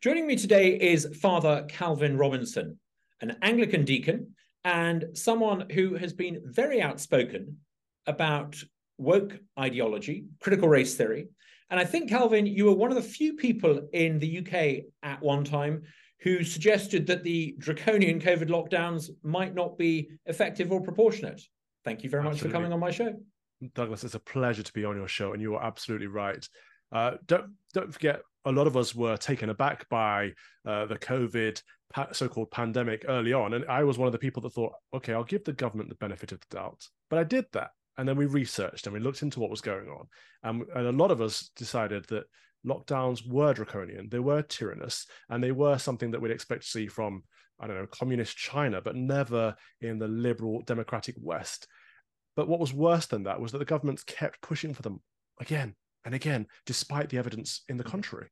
[0.00, 2.78] Joining me today is Father Calvin Robinson,
[3.20, 7.58] an Anglican deacon and someone who has been very outspoken
[8.06, 8.56] about
[8.98, 11.28] woke ideology, critical race theory.
[11.70, 15.22] And I think, Calvin, you were one of the few people in the UK at
[15.22, 15.82] one time
[16.20, 21.42] who suggested that the draconian COVID lockdowns might not be effective or proportionate.
[21.84, 23.14] Thank you very much for coming on my show.
[23.74, 26.46] Douglas, it's a pleasure to be on your show, and you are absolutely right.
[26.92, 30.32] Uh, don't don't forget, a lot of us were taken aback by
[30.64, 31.60] uh, the COVID
[32.12, 35.24] so-called pandemic early on, and I was one of the people that thought, okay, I'll
[35.24, 36.86] give the government the benefit of the doubt.
[37.10, 39.88] But I did that, and then we researched and we looked into what was going
[39.88, 40.06] on,
[40.44, 42.24] and, and a lot of us decided that
[42.66, 46.86] lockdowns were draconian, they were tyrannous, and they were something that we'd expect to see
[46.86, 47.24] from
[47.58, 51.66] I don't know communist China, but never in the liberal democratic West.
[52.36, 55.00] But what was worse than that was that the governments kept pushing for them
[55.40, 55.74] again
[56.06, 58.28] and again, despite the evidence in the contrary.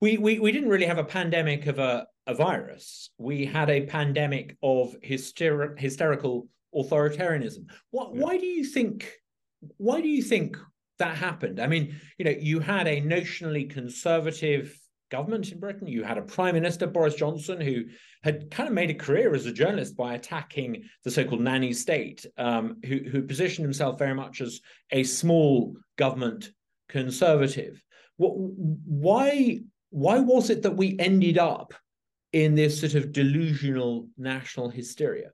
[0.00, 3.10] We, we, we didn't really have a pandemic of a, a virus.
[3.18, 7.66] We had a pandemic of hyster- hysterical authoritarianism.
[7.90, 8.22] What, yeah.
[8.22, 9.10] Why do you think?
[9.78, 10.56] Why do you think
[10.98, 11.58] that happened?
[11.60, 14.78] I mean, you know, you had a notionally conservative
[15.10, 15.86] government in Britain.
[15.86, 17.84] You had a prime minister, Boris Johnson, who
[18.22, 22.26] had kind of made a career as a journalist by attacking the so-called nanny state,
[22.36, 24.60] um, who, who positioned himself very much as
[24.90, 26.50] a small government
[26.88, 27.82] conservative.
[28.16, 31.72] Why why was it that we ended up
[32.32, 35.30] in this sort of delusional national hysteria?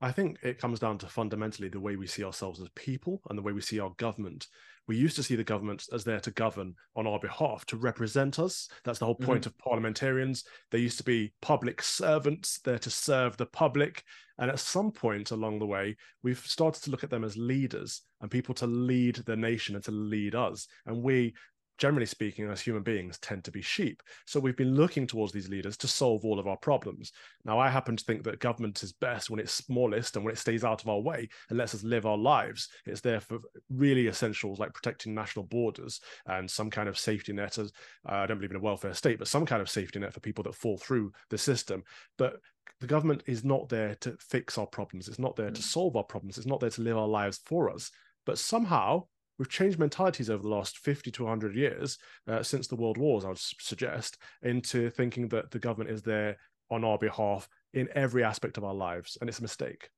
[0.00, 3.36] I think it comes down to fundamentally the way we see ourselves as people and
[3.36, 4.46] the way we see our government.
[4.88, 8.38] We used to see the government as there to govern on our behalf, to represent
[8.38, 8.68] us.
[8.84, 9.48] That's the whole point mm-hmm.
[9.48, 10.44] of parliamentarians.
[10.70, 14.02] They used to be public servants, there to serve the public.
[14.38, 18.02] And at some point along the way, we've started to look at them as leaders
[18.20, 20.66] and people to lead the nation and to lead us.
[20.86, 21.34] And we
[21.78, 24.02] generally speaking, as human beings, tend to be sheep.
[24.26, 27.12] So we've been looking towards these leaders to solve all of our problems.
[27.44, 30.38] Now, I happen to think that government is best when it's smallest and when it
[30.38, 32.68] stays out of our way and lets us live our lives.
[32.84, 33.38] It's there for
[33.70, 37.58] really essentials like protecting national borders and some kind of safety net.
[37.58, 37.72] As
[38.08, 40.20] uh, I don't believe in a welfare state, but some kind of safety net for
[40.20, 41.84] people that fall through the system.
[42.16, 42.40] But
[42.80, 45.08] the government is not there to fix our problems.
[45.08, 45.64] It's not there to mm.
[45.64, 46.38] solve our problems.
[46.38, 47.90] It's not there to live our lives for us.
[48.24, 49.04] But somehow
[49.38, 53.24] we've changed mentalities over the last 50 to 100 years uh, since the world wars
[53.24, 56.36] i would suggest into thinking that the government is there
[56.70, 59.90] on our behalf in every aspect of our lives and it's a mistake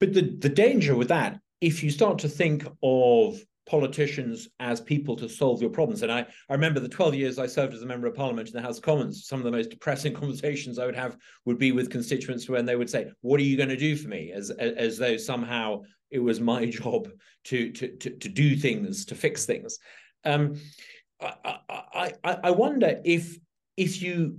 [0.00, 5.16] but the, the danger with that if you start to think of politicians as people
[5.16, 6.02] to solve your problems.
[6.02, 8.54] And I, I remember the 12 years I served as a member of parliament in
[8.54, 11.72] the House of Commons, some of the most depressing conversations I would have would be
[11.72, 14.32] with constituents when they would say, what are you going to do for me?
[14.32, 15.82] As, as though somehow
[16.12, 17.08] it was my job
[17.44, 19.78] to, to, to, to do things, to fix things.
[20.24, 20.54] Um,
[21.20, 23.38] I, I, I, wonder if,
[23.76, 24.38] if you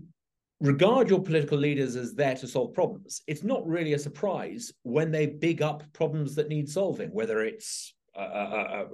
[0.60, 5.12] regard your political leaders as there to solve problems, it's not really a surprise when
[5.12, 8.86] they big up problems that need solving, whether it's a, a,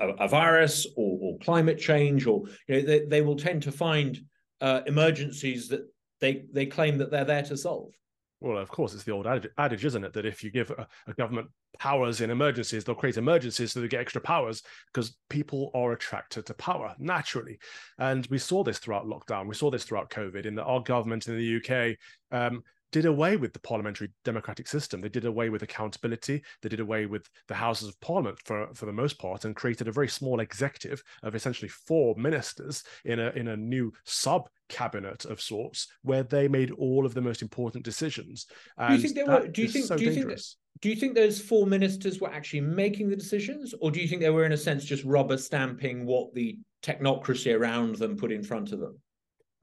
[0.00, 3.72] a, a virus or, or, climate change, or you know, they, they will tend to
[3.72, 4.20] find
[4.60, 5.82] uh, emergencies that
[6.20, 7.92] they they claim that they're there to solve.
[8.42, 11.14] Well, of course, it's the old adage, isn't it, that if you give a, a,
[11.14, 11.48] government
[11.78, 16.44] powers in emergencies, they'll create emergencies so they get extra powers because people are attracted
[16.46, 17.60] to power naturally.
[17.98, 19.46] And we saw this throughout lockdown.
[19.46, 21.96] We saw this throughout COVID, in that our government in the UK
[22.36, 25.00] um, did away with the parliamentary democratic system.
[25.00, 26.42] They did away with accountability.
[26.60, 29.88] They did away with the Houses of Parliament for, for the most part and created
[29.88, 35.24] a very small executive of essentially four ministers in a, in a new sub cabinet
[35.24, 38.46] of sorts where they made all of the most important decisions.
[38.78, 39.48] And do you think they were?
[39.48, 39.86] Do you think?
[39.86, 40.38] So do you think?
[40.80, 44.20] Do you think those four ministers were actually making the decisions, or do you think
[44.20, 48.42] they were, in a sense, just rubber stamping what the technocracy around them put in
[48.42, 48.98] front of them?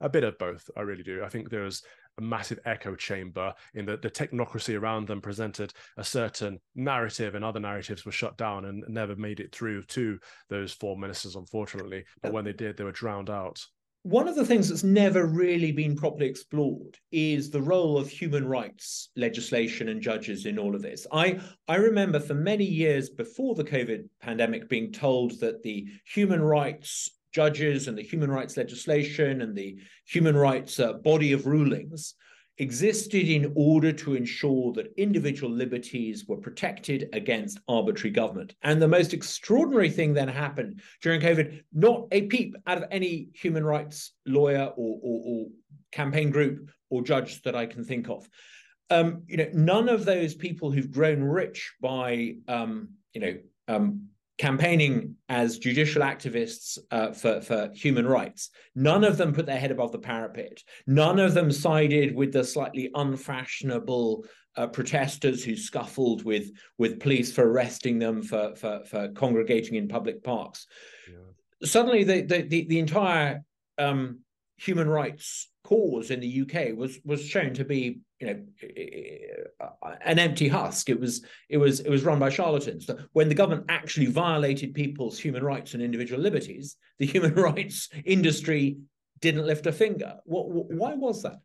[0.00, 1.22] A bit of both, I really do.
[1.22, 1.82] I think there's
[2.18, 7.44] a massive echo chamber in that the technocracy around them presented a certain narrative and
[7.44, 10.18] other narratives were shut down and never made it through to
[10.48, 12.04] those four ministers, unfortunately.
[12.22, 13.64] But when they did, they were drowned out.
[14.02, 18.46] One of the things that's never really been properly explored is the role of human
[18.46, 21.06] rights legislation and judges in all of this.
[21.12, 21.38] I,
[21.68, 27.10] I remember for many years before the COVID pandemic being told that the human rights
[27.32, 32.14] judges and the human rights legislation and the human rights uh, body of rulings
[32.60, 38.54] existed in order to ensure that individual liberties were protected against arbitrary government.
[38.62, 43.28] And the most extraordinary thing then happened during COVID, not a peep out of any
[43.32, 45.46] human rights lawyer or, or, or
[45.90, 48.28] campaign group or judge that I can think of.
[48.90, 53.38] Um, you know, none of those people who've grown rich by, um, you know,
[53.68, 54.09] um,
[54.40, 58.48] campaigning as judicial activists uh, for, for human rights.
[58.74, 60.62] None of them put their head above the parapet.
[60.86, 64.24] None of them sided with the slightly unfashionable
[64.56, 69.88] uh, protesters who scuffled with, with police for arresting them for, for, for congregating in
[69.88, 70.66] public parks.
[71.06, 71.68] Yeah.
[71.68, 73.42] Suddenly, the, the, the, the entire
[73.76, 74.20] um,
[74.56, 78.42] human rights cause in the UK was was shown to be you know
[80.04, 80.88] an empty husk.
[80.88, 82.90] It was it was it was run by charlatans.
[83.12, 88.78] When the government actually violated people's human rights and individual liberties, the human rights industry
[89.20, 90.16] didn't lift a finger.
[90.24, 91.36] What, why was that?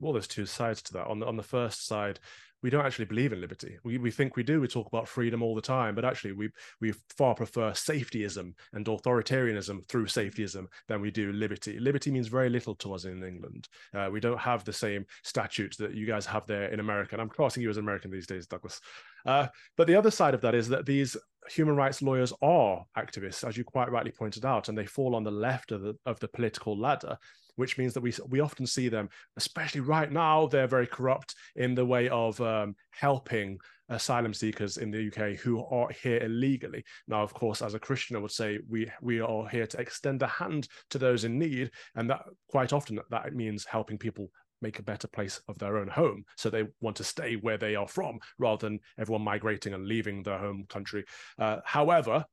[0.00, 1.06] Well, there's two sides to that.
[1.06, 2.18] On the on the first side,
[2.62, 3.78] we don't actually believe in liberty.
[3.84, 4.60] We, we think we do.
[4.60, 6.50] We talk about freedom all the time, but actually we
[6.80, 11.78] we far prefer safetyism and authoritarianism through safetyism than we do liberty.
[11.78, 13.68] Liberty means very little to us in England.
[13.94, 17.14] Uh, we don't have the same statutes that you guys have there in America.
[17.14, 18.80] And I'm crossing you as an American these days, Douglas.
[19.24, 21.16] Uh, but the other side of that is that these
[21.50, 25.24] human rights lawyers are activists, as you quite rightly pointed out, and they fall on
[25.24, 27.18] the left of the of the political ladder
[27.58, 31.74] which means that we we often see them, especially right now, they're very corrupt in
[31.74, 33.58] the way of um, helping
[33.88, 36.84] asylum seekers in the UK who are here illegally.
[37.08, 40.22] Now, of course, as a Christian, I would say we we are here to extend
[40.22, 44.30] a hand to those in need, and that quite often that means helping people
[44.60, 46.24] make a better place of their own home.
[46.36, 50.22] So they want to stay where they are from rather than everyone migrating and leaving
[50.22, 51.04] their home country.
[51.38, 52.24] Uh, however,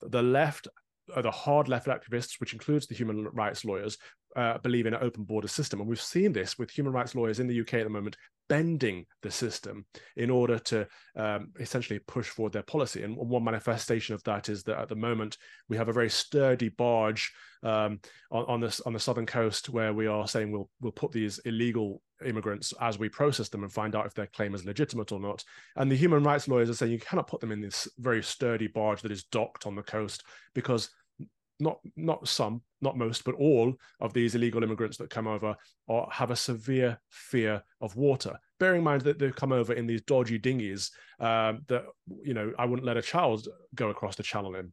[0.00, 0.68] the left
[1.14, 3.96] the hard left activists, which includes the human rights lawyers,
[4.36, 5.80] uh, believe in an open border system.
[5.80, 8.16] And we've seen this with human rights lawyers in the UK at the moment
[8.48, 9.84] bending the system
[10.16, 10.86] in order to
[11.16, 13.02] um, essentially push forward their policy.
[13.02, 15.36] And one manifestation of that is that at the moment
[15.68, 17.32] we have a very sturdy barge
[17.62, 18.00] um,
[18.30, 21.38] on, on this on the southern coast where we are saying we'll we'll put these
[21.40, 25.20] illegal immigrants as we process them and find out if their claim is legitimate or
[25.20, 25.44] not.
[25.76, 28.66] And the human rights lawyers are saying you cannot put them in this very sturdy
[28.66, 30.24] barge that is docked on the coast
[30.54, 30.90] because
[31.58, 35.56] not not some, not most, but all of these illegal immigrants that come over
[35.88, 38.38] are, have a severe fear of water.
[38.58, 40.90] Bearing in mind that they come over in these dodgy dinghies
[41.20, 41.84] um, that
[42.22, 44.72] you know I wouldn't let a child go across the channel in.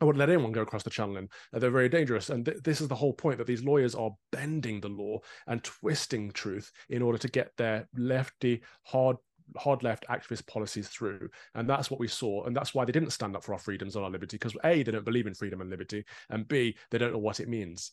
[0.00, 1.28] I wouldn't let anyone go across the channel in.
[1.52, 2.30] They're very dangerous.
[2.30, 5.62] And th- this is the whole point that these lawyers are bending the law and
[5.62, 9.16] twisting truth in order to get their lefty, hard
[9.56, 11.28] hard left activist policies through.
[11.54, 12.44] And that's what we saw.
[12.44, 14.82] And that's why they didn't stand up for our freedoms and our liberty, because A,
[14.82, 17.92] they don't believe in freedom and liberty, and B, they don't know what it means.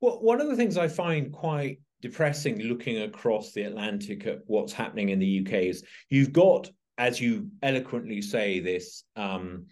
[0.00, 4.72] Well, one of the things I find quite depressing looking across the Atlantic at what's
[4.72, 9.66] happening in the UK is you've got, as you eloquently say, this um,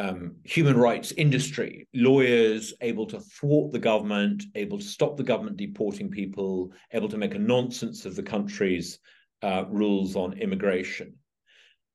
[0.00, 5.58] um, human rights industry, lawyers able to thwart the government, able to stop the government
[5.58, 8.98] deporting people, able to make a nonsense of the country's
[9.42, 11.14] uh, rules on immigration.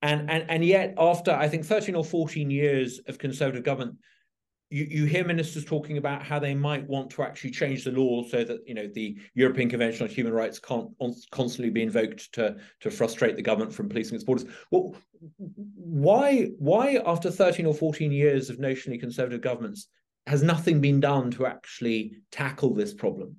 [0.04, 3.98] And, and, and yet, after I think 13 or 14 years of conservative government,
[4.70, 8.24] you, you hear ministers talking about how they might want to actually change the law
[8.24, 10.90] so that you know the European Convention on Human Rights can't
[11.32, 14.46] constantly be invoked to to frustrate the government from policing its borders.
[14.72, 14.96] Well,
[15.40, 19.88] why why after 13 or 14 years of notionally conservative governments
[20.28, 23.36] has nothing been done to actually tackle this problem?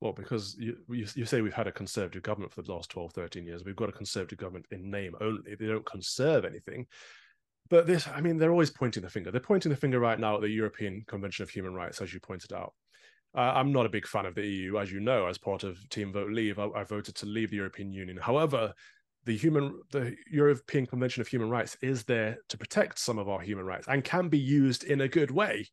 [0.00, 3.12] Well, because you, you, you say we've had a conservative government for the last 12,
[3.12, 3.64] 13 years.
[3.64, 5.54] We've got a conservative government in name only.
[5.54, 6.86] They don't conserve anything.
[7.70, 9.30] But this, I mean, they're always pointing the finger.
[9.30, 12.20] They're pointing the finger right now at the European Convention of Human Rights, as you
[12.20, 12.74] pointed out.
[13.32, 15.88] Uh, I'm not a big fan of the EU, as you know, as part of
[15.88, 16.58] Team Vote Leave.
[16.58, 18.16] I, I voted to leave the European Union.
[18.16, 18.74] However,
[19.24, 23.40] the human the European Convention of Human Rights is there to protect some of our
[23.40, 25.68] human rights and can be used in a good way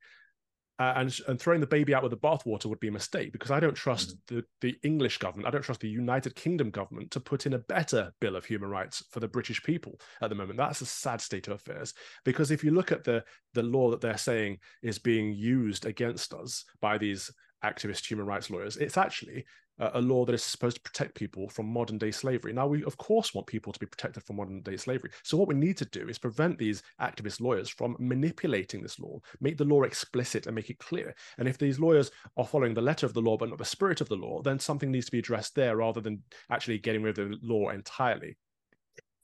[0.79, 3.51] uh, and and throwing the baby out with the bathwater would be a mistake because
[3.51, 4.19] I don't trust mm.
[4.27, 7.60] the the English government, I don't trust the United Kingdom government to put in a
[7.60, 10.57] better bill of human rights for the British people at the moment.
[10.57, 11.93] That's a sad state of affairs
[12.25, 16.34] because if you look at the the law that they're saying is being used against
[16.34, 17.31] us by these
[17.63, 19.46] activist human rights lawyers, it's actually
[19.79, 22.53] a law that is supposed to protect people from modern day slavery.
[22.53, 25.12] Now, we of course want people to be protected from modern day slavery.
[25.24, 29.19] So, what we need to do is prevent these activist lawyers from manipulating this law,
[29.39, 31.13] make the law explicit and make it clear.
[31.38, 34.01] And if these lawyers are following the letter of the law but not the spirit
[34.01, 37.19] of the law, then something needs to be addressed there rather than actually getting rid
[37.19, 38.38] of the law entirely.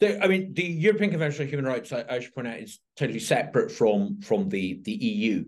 [0.01, 3.19] I mean, the European Convention on Human Rights, I, I should point out, is totally
[3.19, 5.45] separate from from the the EU.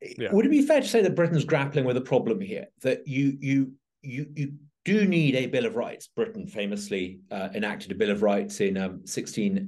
[0.00, 0.32] Yeah.
[0.32, 2.66] Would it be fair to say that Britain's grappling with a problem here?
[2.82, 4.52] That you you you you
[4.84, 6.08] do need a Bill of Rights.
[6.08, 9.66] Britain famously uh, enacted a Bill of Rights in um, 1689,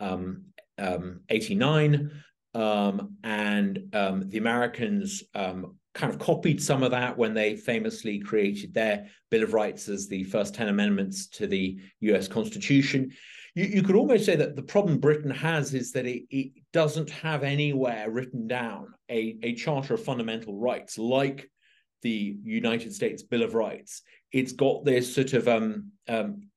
[0.00, 0.42] um,
[2.54, 5.22] um, um, and um, the Americans
[5.96, 10.06] kind of copied some of that when they famously created their Bill of Rights as
[10.06, 13.10] the first 10 amendments to the US Constitution.
[13.54, 17.08] You, you could almost say that the problem Britain has is that it, it doesn't
[17.10, 21.50] have anywhere written down a, a charter of fundamental rights like
[22.06, 24.02] the United States Bill of Rights.
[24.30, 26.50] It's got this sort of um, um,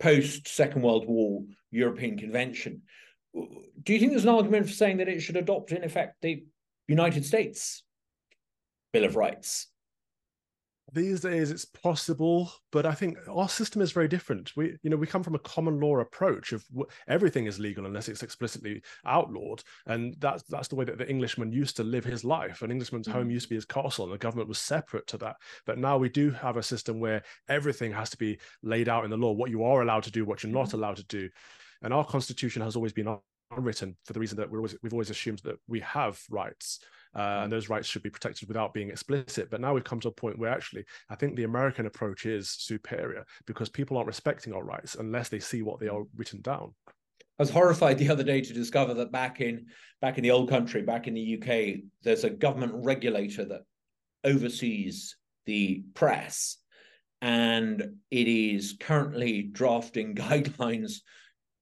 [0.00, 2.82] post Second World War European Convention.
[3.32, 6.42] Do you think there's an argument for saying that it should adopt, in effect, the
[6.88, 7.84] United States
[8.92, 9.68] Bill of Rights?
[10.92, 14.56] These days it's possible but i think our system is very different.
[14.56, 16.64] We you know we come from a common law approach of
[17.08, 21.52] everything is legal unless it's explicitly outlawed and that's that's the way that the englishman
[21.52, 22.62] used to live his life.
[22.62, 23.18] An englishman's mm-hmm.
[23.18, 25.36] home used to be his castle and the government was separate to that.
[25.66, 29.10] But now we do have a system where everything has to be laid out in
[29.10, 30.78] the law what you are allowed to do what you're not mm-hmm.
[30.78, 31.28] allowed to do.
[31.82, 33.18] And our constitution has always been
[33.56, 36.80] unwritten for the reason that we're always, we've always assumed that we have rights
[37.14, 39.50] uh, and those rights should be protected without being explicit.
[39.50, 42.50] But now we've come to a point where actually I think the American approach is
[42.50, 46.74] superior because people aren't respecting our rights unless they see what they are written down.
[46.88, 49.66] I was horrified the other day to discover that back in
[50.02, 53.62] back in the old country, back in the UK, there's a government regulator that
[54.24, 56.58] oversees the press,
[57.22, 60.98] and it is currently drafting guidelines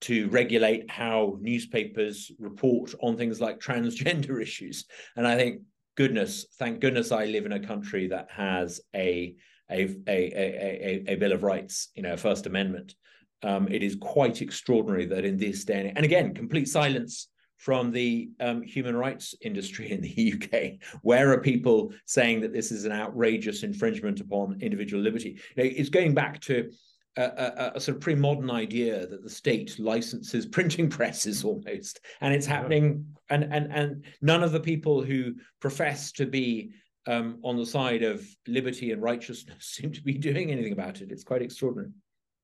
[0.02, 4.84] to regulate how newspapers report on things like transgender issues.
[5.16, 5.62] And I think,
[5.96, 9.34] goodness, thank goodness I live in a country that has a
[9.70, 12.94] a, a, a, a, Bill of Rights, you know, a First Amendment.
[13.42, 17.28] Um, it is quite extraordinary that in this day and, again, complete silence
[17.58, 20.80] from the um, human rights industry in the UK.
[21.02, 25.40] Where are people saying that this is an outrageous infringement upon individual liberty?
[25.56, 26.70] It's going back to
[27.18, 32.46] a, a, sort of pre-modern idea that the state licenses printing presses almost, and it's
[32.46, 33.06] happening.
[33.30, 36.72] And and and none of the people who profess to be
[37.06, 41.10] um, on the side of liberty and righteousness seem to be doing anything about it.
[41.10, 41.90] It's quite extraordinary.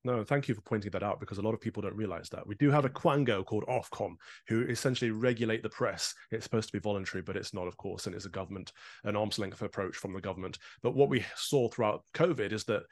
[0.07, 2.47] No, thank you for pointing that out because a lot of people don't realize that.
[2.47, 4.17] We do have a quango called Ofcom
[4.49, 6.15] who essentially regulate the press.
[6.31, 8.71] It's supposed to be voluntary, but it's not, of course, and it's a government,
[9.05, 10.59] an arm's length approach from the government.
[10.83, 12.83] But what we saw throughout COVID is that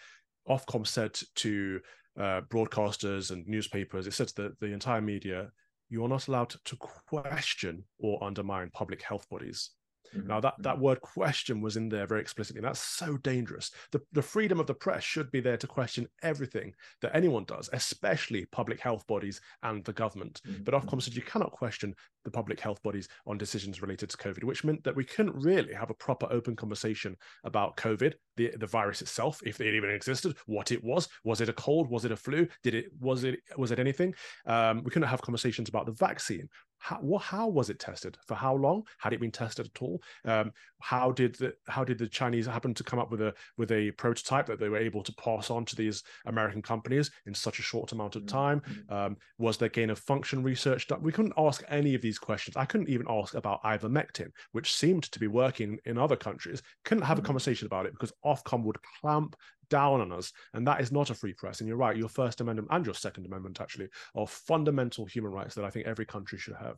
[0.48, 1.80] Ofcom said to
[2.18, 5.50] uh, broadcasters and newspapers, it said to the, the entire media,
[5.88, 9.70] you are not allowed to question or undermine public health bodies.
[10.14, 10.28] Mm-hmm.
[10.28, 10.82] Now that that mm-hmm.
[10.82, 12.58] word question was in there very explicitly.
[12.58, 13.70] And that's so dangerous.
[13.90, 17.68] The the freedom of the press should be there to question everything that anyone does,
[17.72, 20.40] especially public health bodies and the government.
[20.46, 20.64] Mm-hmm.
[20.64, 21.94] But Ofcom said you cannot question
[22.24, 25.74] the public health bodies on decisions related to COVID, which meant that we couldn't really
[25.74, 30.36] have a proper open conversation about COVID, the, the virus itself, if it even existed,
[30.46, 33.40] what it was, was it a cold, was it a flu, did it was it
[33.56, 34.14] was it anything?
[34.46, 36.48] Um, we couldn't have conversations about the vaccine,
[36.82, 38.18] how, what, how was it tested?
[38.26, 38.82] For how long?
[38.98, 40.02] Had it been tested at all?
[40.24, 43.70] Um, how did the how did the chinese happen to come up with a with
[43.70, 47.60] a prototype that they were able to pass on to these american companies in such
[47.60, 48.60] a short amount of time?
[48.60, 48.92] mm-hmm.
[48.92, 51.00] um, was there gain of function research done?
[51.00, 52.56] We couldn't ask any of these questions.
[52.56, 56.62] I couldn't even ask about ivermectin which seemed to be working in other countries.
[56.84, 57.26] Couldn't have mm-hmm.
[57.26, 59.36] a conversation about it because ofcom would clamp
[59.72, 60.32] down on us.
[60.52, 61.60] And that is not a free press.
[61.60, 65.54] And you're right, your First Amendment and your Second Amendment actually are fundamental human rights
[65.54, 66.76] that I think every country should have.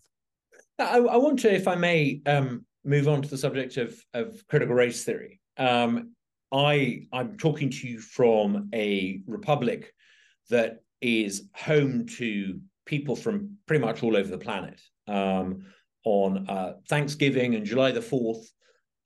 [0.78, 4.46] I, I want to, if I may, um, move on to the subject of, of
[4.46, 5.40] critical race theory.
[5.56, 6.12] Um,
[6.52, 9.92] I I'm talking to you from a republic
[10.50, 14.80] that is home to people from pretty much all over the planet.
[15.08, 15.66] Um,
[16.04, 18.52] on uh, Thanksgiving and July the Fourth,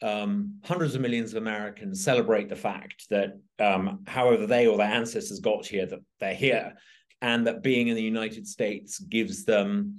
[0.03, 4.87] um, hundreds of millions of Americans celebrate the fact that, um, however they or their
[4.87, 6.75] ancestors got here, that they're here,
[7.21, 9.99] and that being in the United States gives them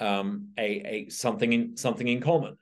[0.00, 2.56] um, a, a, something in something in common.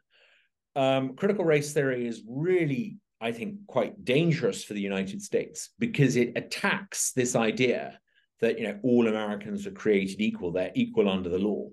[0.77, 6.17] Um, critical race theory is really, I think, quite dangerous for the United States because
[6.17, 7.99] it attacks this idea
[8.41, 11.71] that you know all Americans are created equal; they're equal under the law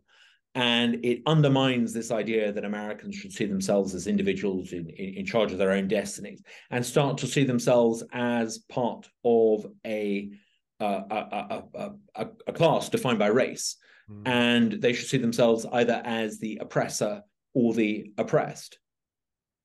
[0.56, 5.26] and it undermines this idea that Americans should see themselves as individuals in, in, in,
[5.26, 6.42] charge of their own destinies
[6.72, 10.30] and start to see themselves as part of a
[10.82, 13.78] uh, a, a, a, a, class defined by race,
[14.10, 14.24] mm.
[14.26, 17.22] and they should see themselves either as the oppressor
[17.54, 18.80] or the oppressed.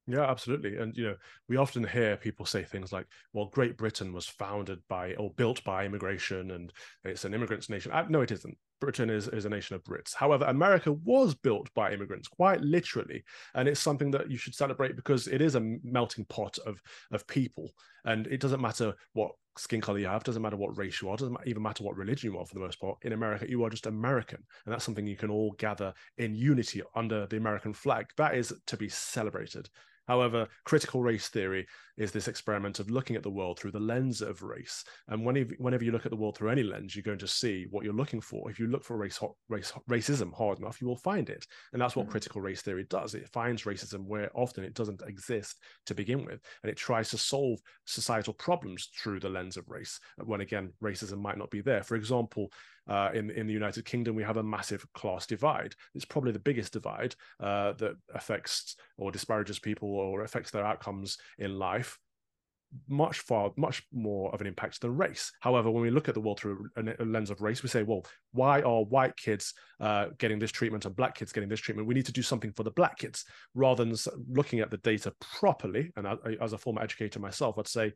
[0.07, 0.76] Yeah, absolutely.
[0.76, 1.16] And you know,
[1.49, 5.64] we often hear people say things like, "Well, Great Britain was founded by or built
[5.64, 8.57] by immigration, and it's an immigrants' nation." Uh, no, it isn't.
[8.80, 10.14] Britain is, is a nation of Brits.
[10.14, 14.97] However, America was built by immigrants, quite literally, and it's something that you should celebrate
[14.97, 17.73] because it is a melting pot of of people,
[18.04, 21.16] and it doesn't matter what skin color you have, doesn't matter what race you are,
[21.16, 22.99] doesn't even matter what religion you are for the most part.
[23.02, 24.42] In America, you are just American.
[24.64, 28.06] And that's something you can all gather in unity under the American flag.
[28.16, 29.68] That is to be celebrated.
[30.07, 34.21] However, critical race theory is this experiment of looking at the world through the lens
[34.21, 34.85] of race.
[35.09, 37.67] And whenever, whenever you look at the world through any lens, you're going to see
[37.71, 38.51] what you're looking for.
[38.51, 41.47] If you look for race, race racism hard enough, you will find it.
[41.73, 42.13] And that's what mm-hmm.
[42.13, 43.15] critical race theory does.
[43.15, 46.41] It finds racism where often it doesn't exist to begin with.
[46.63, 51.19] And it tries to solve societal problems through the lens of race, when again, racism
[51.19, 51.83] might not be there.
[51.83, 52.51] For example,
[52.88, 55.75] uh, in in the United Kingdom, we have a massive class divide.
[55.95, 61.19] It's probably the biggest divide uh, that affects or disparages people or affects their outcomes
[61.38, 61.99] in life
[62.88, 65.33] much far much more of an impact than race.
[65.40, 68.05] However when we look at the world through a, lens of race we say well
[68.33, 71.88] why are white kids uh, getting this treatment and black kids getting this treatment?
[71.88, 73.25] We need to do something for the black kids.
[73.55, 73.97] Rather than
[74.28, 77.93] looking at the data properly and I, as a former educator myself i'd say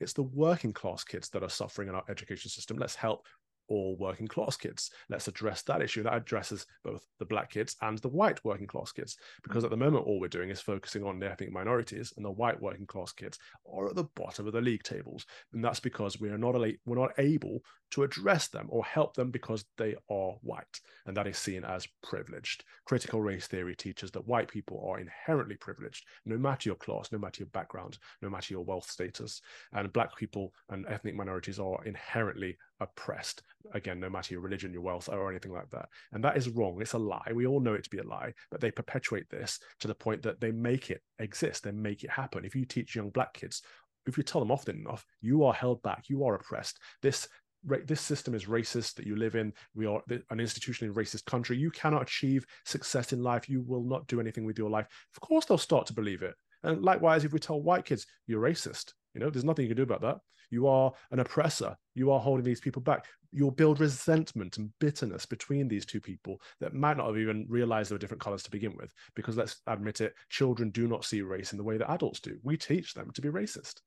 [0.00, 2.78] it's the working class kids that are suffering in our education system.
[2.78, 3.26] Let's help
[3.70, 4.90] all working class kids.
[5.08, 6.02] Let's address that issue.
[6.02, 9.16] That addresses both the black kids and the white working class kids.
[9.42, 12.30] Because at the moment, all we're doing is focusing on the ethnic minorities, and the
[12.30, 13.38] white working class kids
[13.72, 15.24] are at the bottom of the league tables.
[15.52, 16.50] And that's because we are not
[16.84, 17.62] we're not able
[17.92, 21.86] to address them or help them because they are white, and that is seen as
[22.02, 22.64] privileged.
[22.84, 27.18] Critical race theory teaches that white people are inherently privileged, no matter your class, no
[27.18, 29.40] matter your background, no matter your wealth status,
[29.72, 33.42] and black people and ethnic minorities are inherently oppressed
[33.74, 36.80] again no matter your religion your wealth or anything like that and that is wrong
[36.80, 39.58] it's a lie we all know it to be a lie but they perpetuate this
[39.78, 42.96] to the point that they make it exist they make it happen if you teach
[42.96, 43.62] young black kids
[44.06, 47.28] if you tell them often enough you are held back you are oppressed this
[47.64, 49.52] this system is racist that you live in.
[49.74, 51.58] We are an institutionally racist country.
[51.58, 53.48] You cannot achieve success in life.
[53.48, 54.86] You will not do anything with your life.
[55.14, 56.34] Of course, they'll start to believe it.
[56.62, 59.76] And likewise, if we tell white kids you're racist, you know, there's nothing you can
[59.76, 60.18] do about that.
[60.50, 61.76] You are an oppressor.
[61.94, 63.06] You are holding these people back.
[63.32, 67.90] You'll build resentment and bitterness between these two people that might not have even realized
[67.90, 68.92] they were different colors to begin with.
[69.14, 72.38] Because let's admit it, children do not see race in the way that adults do.
[72.42, 73.80] We teach them to be racist.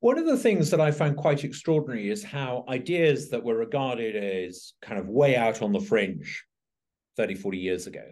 [0.00, 4.14] One of the things that I found quite extraordinary is how ideas that were regarded
[4.14, 6.44] as kind of way out on the fringe
[7.16, 8.04] 30, 40 years ago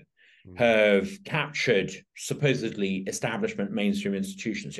[0.48, 0.58] mm.
[0.58, 4.76] have captured supposedly establishment mainstream institutions,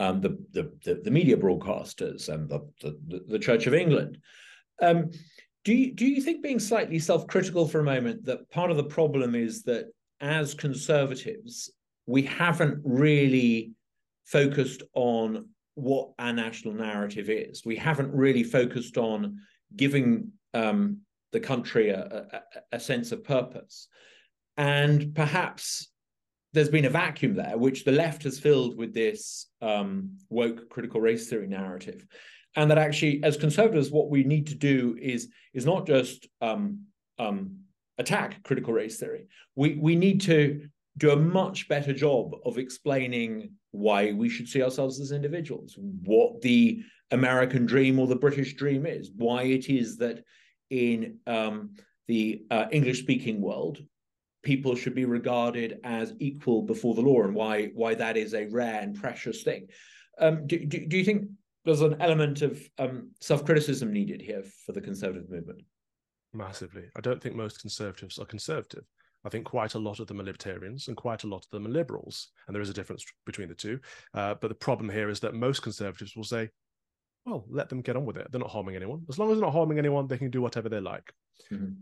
[0.00, 4.16] um, the, the, the, the, media broadcasters and the, the, the Church of England.
[4.80, 5.10] Um,
[5.62, 8.84] do you, do you think being slightly self-critical for a moment that part of the
[8.84, 11.70] problem is that as conservatives,
[12.06, 13.72] we haven't really
[14.24, 17.66] focused on what our national narrative is.
[17.66, 19.38] We haven't really focused on
[19.76, 21.00] giving um,
[21.32, 22.40] the country a, a,
[22.72, 23.88] a, sense of purpose.
[24.56, 25.89] And perhaps
[26.52, 31.00] there's been a vacuum there, which the left has filled with this um, woke critical
[31.00, 32.04] race theory narrative.
[32.56, 36.86] And that actually, as conservatives, what we need to do is, is not just um,
[37.18, 37.60] um
[37.98, 39.26] attack critical race theory.
[39.54, 44.62] We, we need to do a much better job of explaining why we should see
[44.62, 46.82] ourselves as individuals, what the
[47.12, 50.24] American dream or the British dream is, why it is that
[50.70, 51.74] in um,
[52.08, 53.78] the uh, English speaking world,
[54.42, 58.46] people should be regarded as equal before the law and why, why that is a
[58.46, 59.68] rare and precious thing.
[60.18, 61.28] Um, do, do, do, you think
[61.64, 65.62] there's an element of um, self criticism needed here for the conservative movement?
[66.32, 66.84] Massively.
[66.96, 68.84] I don't think most conservatives are conservative.
[69.24, 71.66] I think quite a lot of them are libertarians and quite a lot of them
[71.66, 72.28] are liberals.
[72.46, 73.78] And there is a difference between the two.
[74.14, 76.48] Uh, but the problem here is that most conservatives will say,
[77.26, 78.28] well, let them get on with it.
[78.30, 79.04] They're not harming anyone.
[79.08, 81.12] As long as they're not harming anyone, they can do whatever they like.
[81.52, 81.72] Mm-hmm.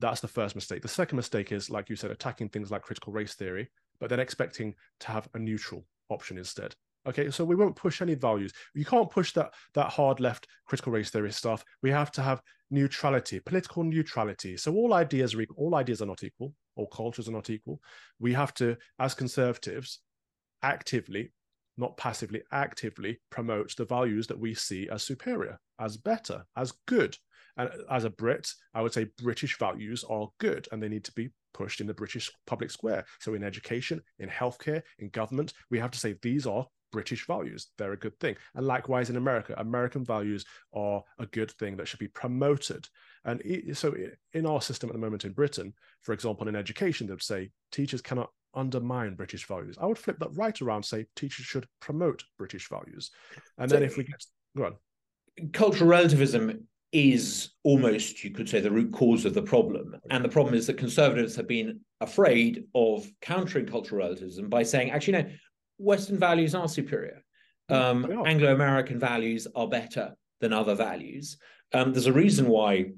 [0.00, 0.82] That's the first mistake.
[0.82, 3.68] The second mistake is, like you said, attacking things like critical race theory,
[4.00, 6.74] but then expecting to have a neutral option instead.
[7.06, 8.52] Okay, so we won't push any values.
[8.74, 11.64] You can't push that that hard left critical race theory stuff.
[11.82, 14.56] We have to have neutrality, political neutrality.
[14.56, 15.56] So all ideas are equal.
[15.58, 16.54] All ideas are not equal.
[16.76, 17.80] All cultures are not equal.
[18.18, 20.00] We have to, as conservatives,
[20.62, 21.32] actively,
[21.78, 27.16] not passively, actively promote the values that we see as superior, as better, as good.
[27.56, 31.12] And as a Brit, I would say British values are good and they need to
[31.12, 33.04] be pushed in the British public square.
[33.20, 37.68] So in education, in healthcare, in government, we have to say these are British values.
[37.78, 38.36] They're a good thing.
[38.54, 42.88] And likewise in America, American values are a good thing that should be promoted.
[43.24, 43.42] And
[43.74, 43.94] so
[44.32, 48.02] in our system at the moment in Britain, for example, in education, they'd say teachers
[48.02, 49.76] cannot undermine British values.
[49.80, 53.10] I would flip that right around, say teachers should promote British values.
[53.58, 54.24] And so then if we get,
[54.56, 54.74] go on.
[55.52, 59.96] Cultural relativism is almost, you could say, the root cause of the problem.
[60.10, 64.90] And the problem is that conservatives have been afraid of countering cultural relativism by saying,
[64.90, 65.30] actually, no,
[65.78, 67.22] Western values are superior.
[67.70, 71.36] Mm, um, Anglo American values are better than other values.
[71.72, 72.92] Um, there's a reason why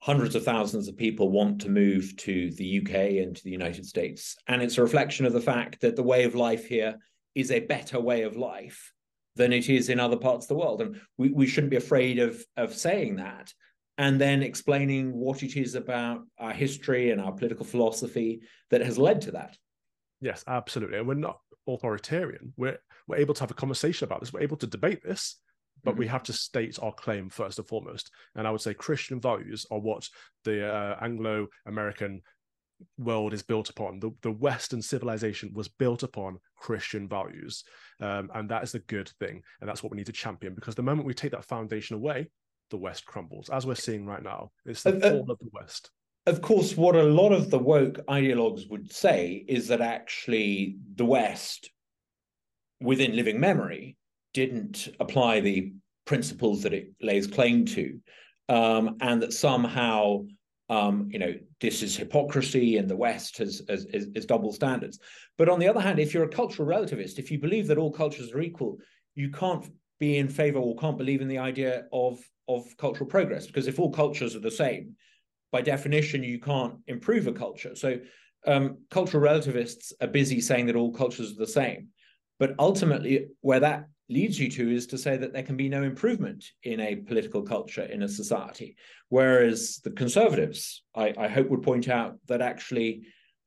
[0.00, 3.86] hundreds of thousands of people want to move to the UK and to the United
[3.86, 4.36] States.
[4.46, 6.98] And it's a reflection of the fact that the way of life here
[7.34, 8.92] is a better way of life
[9.36, 10.80] than it is in other parts of the world.
[10.80, 13.52] And we, we shouldn't be afraid of, of saying that
[13.98, 18.40] and then explaining what it is about our history and our political philosophy
[18.70, 19.56] that has led to that.
[20.20, 20.98] Yes, absolutely.
[20.98, 21.38] And we're not
[21.68, 22.52] authoritarian.
[22.56, 24.32] We're we're able to have a conversation about this.
[24.32, 25.36] We're able to debate this,
[25.84, 26.00] but mm-hmm.
[26.00, 28.10] we have to state our claim first and foremost.
[28.34, 30.08] And I would say Christian values are what
[30.44, 32.22] the uh, Anglo-American
[32.98, 34.00] world is built upon.
[34.00, 37.64] The, the Western civilization was built upon Christian values.
[38.00, 39.42] Um, and that is a good thing.
[39.60, 42.28] And that's what we need to champion because the moment we take that foundation away,
[42.70, 44.50] the West crumbles, as we're seeing right now.
[44.64, 45.90] It's the uh, fall of the West.
[46.26, 51.04] Of course, what a lot of the woke ideologues would say is that actually the
[51.04, 51.70] West,
[52.80, 53.96] within living memory,
[54.32, 55.72] didn't apply the
[56.04, 57.98] principles that it lays claim to,
[58.48, 60.24] um, and that somehow
[60.70, 65.00] um, you know, this is hypocrisy and the West has, has, is, double standards.
[65.36, 67.90] But on the other hand, if you're a cultural relativist, if you believe that all
[67.90, 68.78] cultures are equal,
[69.16, 73.48] you can't be in favor or can't believe in the idea of, of cultural progress
[73.48, 74.94] because if all cultures are the same,
[75.50, 77.74] by definition, you can't improve a culture.
[77.74, 77.98] So
[78.46, 81.88] um, cultural relativists are busy saying that all cultures are the same.
[82.38, 85.82] But ultimately, where that leads you to is to say that there can be no
[85.82, 88.76] improvement in a political culture in a society.
[89.08, 93.02] Whereas the conservatives, I, I hope, would point out that actually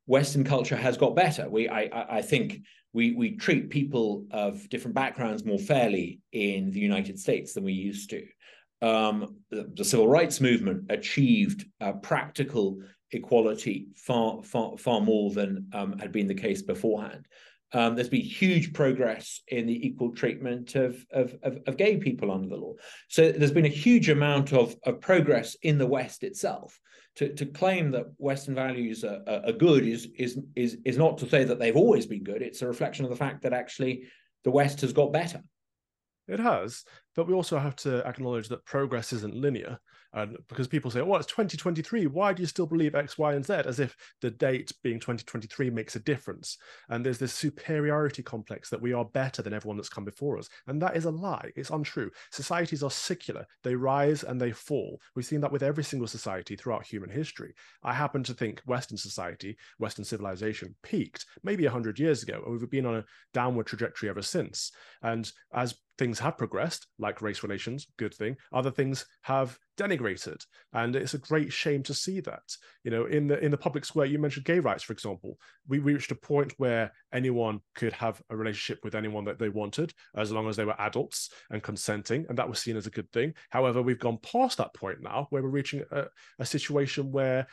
[0.06, 1.50] Western culture has got better.
[1.50, 2.62] We, I, I think
[2.94, 7.74] we, we treat people of different backgrounds more fairly in the United States than we
[7.74, 8.26] used to.
[8.82, 12.80] Um, the, the, civil rights movement achieved uh, practical
[13.12, 17.26] equality far, far, far more than um, had been the case beforehand.
[17.74, 22.32] Um, there's been huge progress in the equal treatment of, of, of, of, gay people
[22.32, 22.74] under the law.
[23.08, 26.80] So there's been a huge amount of, of progress in the West itself.
[27.18, 31.30] To, to claim that Western values are, are, good is, is, is, is not to
[31.30, 32.42] say that they've always been good.
[32.42, 34.06] It's a reflection of the fact that actually
[34.44, 35.42] the West has got better.
[36.28, 36.84] It has,
[37.16, 39.78] but we also have to acknowledge that progress isn't linear.
[40.14, 42.08] And because people say, "Oh, it's 2023.
[42.08, 45.70] Why do you still believe X, Y, and Z?" As if the date being 2023
[45.70, 46.58] makes a difference.
[46.90, 50.50] And there's this superiority complex that we are better than everyone that's come before us,
[50.68, 51.52] and that is a lie.
[51.56, 52.12] It's untrue.
[52.32, 55.02] Societies are secular; they rise and they fall.
[55.16, 57.54] We've seen that with every single society throughout human history.
[57.84, 62.70] I happen to think Western society, Western civilization, peaked maybe 100 years ago, and we've
[62.70, 64.72] been on a downward trajectory ever since.
[65.02, 68.36] And as things have progressed, like race relations, good thing.
[68.52, 72.44] Other things have denigrated, and it's a great shame to see that.
[72.84, 75.38] You know, in the in the public square, you mentioned gay rights, for example.
[75.68, 79.94] We reached a point where anyone could have a relationship with anyone that they wanted,
[80.16, 83.12] as long as they were adults and consenting, and that was seen as a good
[83.12, 83.34] thing.
[83.50, 86.06] However, we've gone past that point now, where we're reaching a,
[86.40, 87.48] a situation where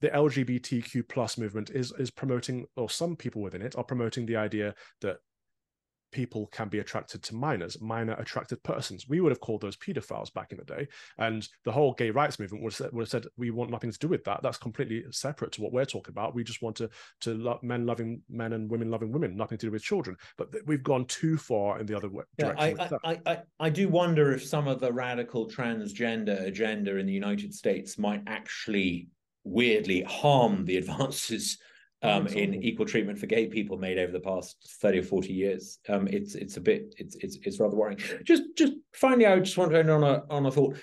[0.00, 4.36] the LGBTQ plus movement is is promoting, or some people within it are promoting the
[4.36, 5.18] idea that
[6.14, 9.08] people can be attracted to minors, minor attracted persons.
[9.08, 10.86] We would have called those pedophiles back in the day.
[11.18, 13.90] And the whole gay rights movement would have, said, would have said we want nothing
[13.90, 14.40] to do with that.
[14.42, 16.34] That's completely separate to what we're talking about.
[16.34, 16.88] We just want to,
[17.22, 20.16] to love men loving men and women loving women, nothing to do with children.
[20.38, 22.28] But we've gone too far in the other direction.
[22.38, 27.06] Yeah, I, I, I, I do wonder if some of the radical transgender agenda in
[27.06, 29.08] the United States might actually
[29.42, 31.58] weirdly harm the advances
[32.04, 35.78] um, in equal treatment for gay people made over the past 30 or 40 years.
[35.88, 37.98] Um, it's it's a bit it's it's it's rather worrying.
[38.24, 40.76] Just just finally, I just want to end on a on a thought.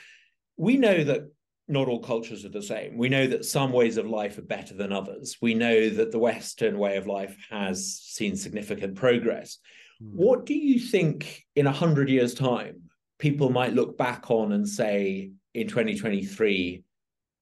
[0.58, 1.32] We know that
[1.68, 2.98] not all cultures are the same.
[2.98, 5.38] We know that some ways of life are better than others.
[5.42, 9.58] We know that the Western way of life has seen significant progress.
[10.04, 10.16] Mm.
[10.16, 12.82] What do you think in a hundred years' time
[13.20, 16.84] people might look back on and say in 2023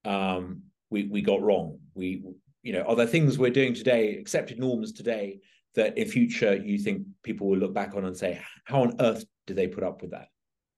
[0.04, 1.80] um, we we got wrong.
[1.94, 2.24] We
[2.62, 5.40] you know, are there things we're doing today, accepted norms today,
[5.76, 9.24] that in future you think people will look back on and say, how on earth
[9.48, 10.28] did they put up with that?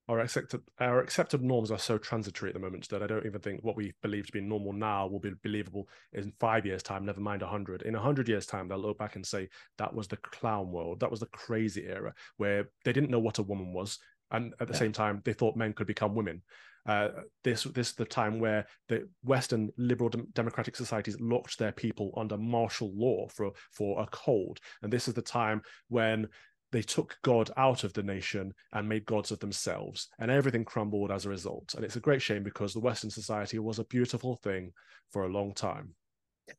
[0.08, 3.40] Our accepted our accepted norms are so transitory at the moment that I don't even
[3.40, 7.06] think what we believe to be normal now will be believable in five years' time.
[7.06, 7.84] Never mind a hundred.
[7.84, 11.00] In a hundred years' time, they'll look back and say that was the clown world.
[11.00, 14.00] That was the crazy era where they didn't know what a woman was,
[14.32, 14.80] and at the yeah.
[14.80, 16.42] same time, they thought men could become women.
[16.86, 17.10] Uh,
[17.44, 22.38] this this is the time where the Western liberal democratic societies locked their people under
[22.38, 26.28] martial law for for a cold, and this is the time when
[26.72, 31.12] they took God out of the nation and made gods of themselves, and everything crumbled
[31.12, 31.74] as a result.
[31.76, 34.72] And it's a great shame because the Western society was a beautiful thing
[35.12, 35.94] for a long time.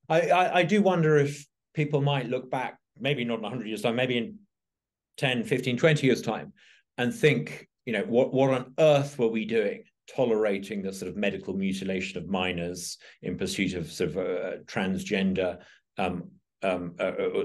[0.08, 3.82] I, I, I do wonder if people might look back, maybe not in 100 years'
[3.82, 4.38] time, maybe in
[5.16, 6.52] 10, 15, 20 years' time,
[6.98, 9.84] and think, you know, what, what on earth were we doing?
[10.14, 15.58] Tolerating the sort of medical mutilation of minors in pursuit of sort of uh, transgender
[15.98, 16.30] um,
[16.62, 17.44] um, uh, uh,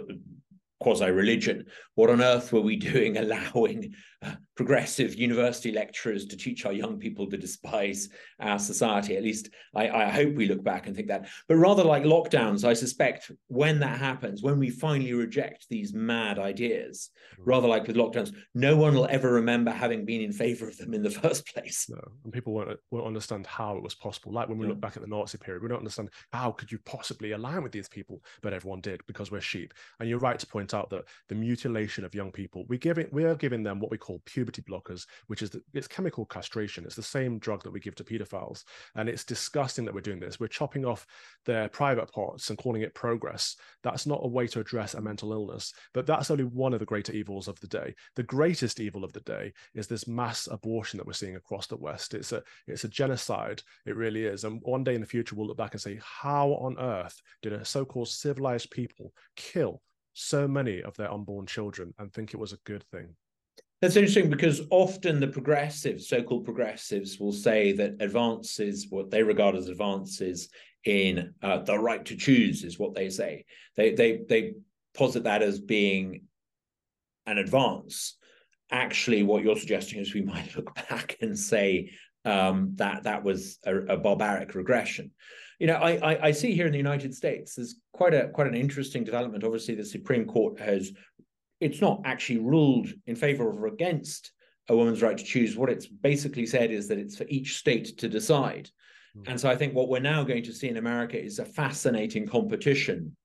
[0.79, 1.65] quasi religion.
[1.95, 4.16] What on earth were we doing allowing uh,
[4.55, 9.15] progressive university lecturers to teach our young people to despise our society?
[9.15, 11.27] At least I, I, hope we look back and think that.
[11.47, 16.39] But rather like lockdowns, I suspect when that happens, when we finally reject these mad
[16.39, 17.49] ideas, mm-hmm.
[17.49, 20.93] rather like with lockdowns, no one will ever remember having been in favor of them
[20.95, 21.85] in the first place.
[21.87, 24.33] No, and people won't, won't understand how it was possible.
[24.33, 26.79] Like when we look back at the Nazi period, we don't understand how could you
[26.79, 29.73] possibly align with these people, but everyone did because we're sheep.
[29.99, 33.13] And you're right to point out that the mutilation of young people, we give it,
[33.13, 36.83] we are giving them what we call puberty blockers, which is the, it's chemical castration.
[36.85, 38.63] It's the same drug that we give to pedophiles,
[38.95, 40.39] and it's disgusting that we're doing this.
[40.39, 41.05] We're chopping off
[41.45, 43.55] their private parts and calling it progress.
[43.83, 46.85] That's not a way to address a mental illness, but that's only one of the
[46.85, 47.93] greater evils of the day.
[48.15, 51.77] The greatest evil of the day is this mass abortion that we're seeing across the
[51.77, 52.13] West.
[52.13, 53.61] It's a it's a genocide.
[53.85, 54.43] It really is.
[54.43, 57.53] And one day in the future, we'll look back and say, how on earth did
[57.53, 59.81] a so-called civilized people kill
[60.13, 63.15] so many of their unborn children and think it was a good thing.
[63.81, 69.55] That's interesting because often the progressives, so-called progressives, will say that advances, what they regard
[69.55, 70.49] as advances
[70.83, 73.45] in uh, the right to choose, is what they say.
[73.75, 74.53] They they they
[74.95, 76.23] posit that as being
[77.27, 78.17] an advance.
[78.71, 81.91] Actually, what you're suggesting is we might look back and say
[82.25, 85.11] um, that that was a, a barbaric regression
[85.59, 88.47] you know, I, I, I see here in the United States there's quite a quite
[88.47, 89.43] an interesting development.
[89.43, 90.91] Obviously, the Supreme Court has
[91.59, 94.31] it's not actually ruled in favor of or against
[94.69, 95.55] a woman's right to choose.
[95.55, 98.69] What it's basically said is that it's for each state to decide.
[99.17, 99.31] Mm-hmm.
[99.31, 102.27] And so I think what we're now going to see in America is a fascinating
[102.27, 103.15] competition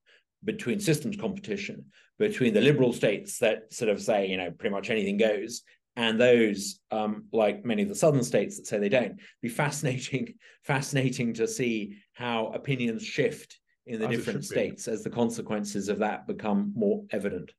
[0.44, 1.84] between systems competition
[2.18, 5.62] between the liberal states that sort of say, you know, pretty much anything goes,
[5.96, 10.34] and those um, like many of the southern states that say they don't be fascinating
[10.64, 15.98] fascinating to see how opinions shift in the as different states as the consequences of
[15.98, 17.50] that become more evident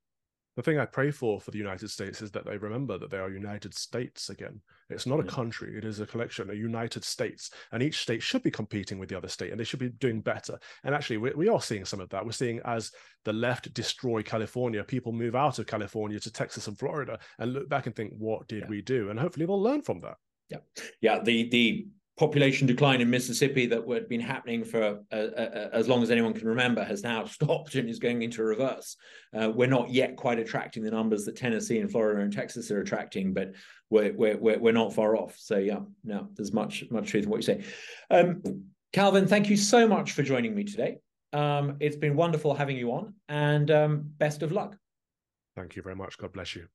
[0.55, 3.17] the thing I pray for for the United States is that they remember that they
[3.17, 4.61] are United States again.
[4.89, 5.29] It's not a mm.
[5.29, 7.49] country, it is a collection, a United States.
[7.71, 10.21] And each state should be competing with the other state and they should be doing
[10.21, 10.59] better.
[10.83, 12.23] And actually, we, we are seeing some of that.
[12.23, 12.91] We're seeing as
[13.25, 17.67] the left destroy California, people move out of California to Texas and Florida and look
[17.69, 18.69] back and think, what did yeah.
[18.69, 19.09] we do?
[19.09, 20.17] And hopefully they'll learn from that.
[20.49, 20.57] Yeah.
[21.01, 21.19] Yeah.
[21.23, 26.03] The, the, population decline in Mississippi that had been happening for uh, uh, as long
[26.03, 28.95] as anyone can remember has now stopped and is going into reverse.
[29.33, 32.81] Uh, we're not yet quite attracting the numbers that Tennessee and Florida and Texas are
[32.81, 33.53] attracting, but
[33.89, 35.35] we're we're we're not far off.
[35.37, 37.63] So yeah, no, there's much much truth in what you say.
[38.09, 38.41] Um,
[38.91, 40.97] Calvin, thank you so much for joining me today.
[41.33, 44.77] Um, it's been wonderful having you on, and um, best of luck.
[45.55, 46.17] Thank you very much.
[46.17, 46.67] God bless you.